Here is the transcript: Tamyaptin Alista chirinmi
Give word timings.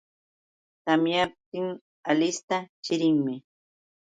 Tamyaptin 0.85 1.67
Alista 2.09 2.57
chirinmi 2.83 3.35